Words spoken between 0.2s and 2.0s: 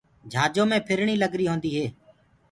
جھآجو مي ڦرڻيٚ لگريٚ هونٚدي هي